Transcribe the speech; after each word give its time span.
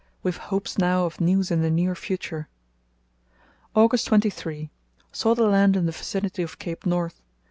We 0.23 0.29
have 0.31 0.37
hopes 0.49 0.79
now 0.79 1.05
of 1.05 1.21
news 1.21 1.51
in 1.51 1.61
the 1.61 1.69
near 1.69 1.93
future. 1.93 2.47
"August 3.75 4.07
23.—Saw 4.09 5.35
the 5.35 5.43
land 5.43 5.75
in 5.77 5.85
the 5.85 5.91
vicinity 5.91 6.41
of 6.41 6.57
Cape 6.57 6.87
North. 6.87 7.21